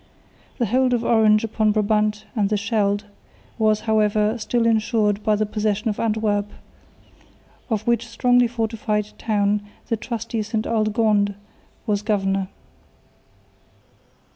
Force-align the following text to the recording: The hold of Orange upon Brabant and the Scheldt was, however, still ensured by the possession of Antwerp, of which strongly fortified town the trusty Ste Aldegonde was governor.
The 0.57 0.65
hold 0.65 0.93
of 0.95 1.03
Orange 1.03 1.43
upon 1.43 1.73
Brabant 1.73 2.25
and 2.35 2.49
the 2.49 2.57
Scheldt 2.57 3.05
was, 3.59 3.81
however, 3.81 4.35
still 4.39 4.65
ensured 4.65 5.21
by 5.21 5.35
the 5.35 5.45
possession 5.45 5.89
of 5.89 5.99
Antwerp, 5.99 6.49
of 7.69 7.85
which 7.85 8.07
strongly 8.07 8.47
fortified 8.47 9.05
town 9.19 9.61
the 9.89 9.97
trusty 9.97 10.41
Ste 10.41 10.65
Aldegonde 10.65 11.35
was 11.85 12.01
governor. 12.01 12.47